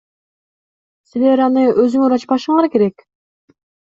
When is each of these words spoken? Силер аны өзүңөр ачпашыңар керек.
Силер 1.09 1.43
аны 1.49 1.65
өзүңөр 1.83 2.15
ачпашыңар 2.17 2.69
керек. 2.77 3.05